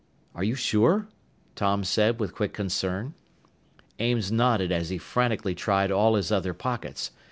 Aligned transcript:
"Are 0.33 0.43
you 0.43 0.55
sure?" 0.55 1.09
Tom 1.53 1.83
said 1.83 2.19
with 2.19 2.33
quick 2.33 2.53
concern. 2.55 3.13
Ames 3.99 4.31
nodded 4.31 4.71
as 4.71 4.89
he 4.89 4.97
frantically 4.97 5.53
tried 5.53 5.91
all 5.91 6.15
his 6.15 6.31
other 6.31 6.55
pockets. 6.55 7.11